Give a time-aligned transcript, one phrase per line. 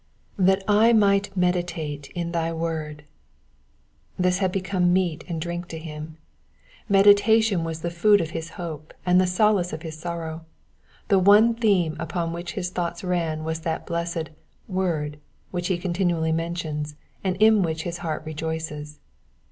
[0.39, 3.01] '''•I'hat I might meditate in thy tcord,^''
[4.17, 6.17] This had become meat and drink to him.
[6.89, 10.43] Meditatiun was the food of his hope, and the solace of his sorrow:
[11.09, 14.31] the one theme upon which his thoughts ran was that blessed
[14.67, 15.19] word ^*
[15.51, 18.97] which he continually mentions, and in which his heart rejoices.